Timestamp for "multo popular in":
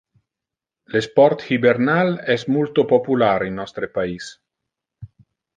2.55-3.63